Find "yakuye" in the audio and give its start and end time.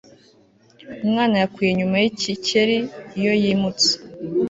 1.41-1.69